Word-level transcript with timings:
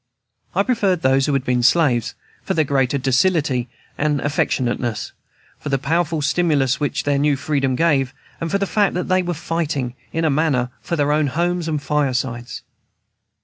I 0.55 0.63
preferred 0.63 1.03
those 1.03 1.27
who 1.27 1.33
had 1.33 1.43
been 1.43 1.61
slaves, 1.61 2.15
for 2.41 2.55
their 2.55 2.65
greater 2.65 2.97
docility 2.97 3.69
and 3.99 4.19
affectionateness, 4.19 5.11
for 5.59 5.69
the 5.69 5.77
powerful 5.77 6.23
stimulus 6.23 6.79
which 6.79 7.03
their 7.03 7.19
new 7.19 7.35
freedom 7.35 7.75
gave, 7.75 8.11
and 8.39 8.49
for 8.49 8.57
the 8.57 8.65
fact 8.65 8.95
that 8.95 9.09
they 9.09 9.21
were 9.21 9.35
fighting, 9.35 9.93
in 10.11 10.25
a 10.25 10.31
manner, 10.31 10.71
for 10.81 10.95
their 10.95 11.11
own 11.11 11.27
homes 11.27 11.67
and 11.67 11.83
firesides. 11.83 12.63